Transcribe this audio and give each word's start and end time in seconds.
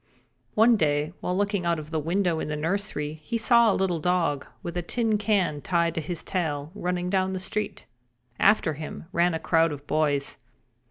One 0.55 0.77
day, 0.77 1.13
while 1.19 1.37
looking 1.37 1.63
out 1.63 1.77
of 1.77 1.91
the 1.91 1.99
window 1.99 2.39
in 2.39 2.47
the 2.47 2.55
nursery 2.57 3.19
he 3.21 3.37
saw 3.37 3.71
a 3.71 3.75
little 3.75 3.99
dog, 3.99 4.47
with 4.63 4.75
a 4.75 4.81
tin 4.81 5.19
can 5.19 5.61
tied 5.61 5.93
to 5.93 6.01
his 6.01 6.23
tail, 6.23 6.71
running 6.73 7.07
down 7.11 7.33
the 7.33 7.39
street. 7.39 7.85
After 8.39 8.73
him 8.73 9.05
ran 9.11 9.35
a 9.35 9.39
crowd 9.39 9.71
of 9.71 9.85
boys. 9.85 10.39